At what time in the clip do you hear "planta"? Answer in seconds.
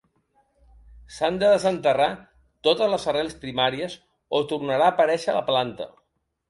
5.55-5.91